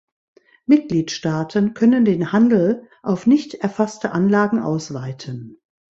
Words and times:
Mitgliedstaaten 0.65 1.75
können 1.75 2.05
den 2.05 2.31
Handel 2.31 2.89
auf 3.03 3.27
nicht 3.27 3.53
erfasste 3.63 4.13
Anlagen 4.13 4.57
ausweiten. 4.59 5.61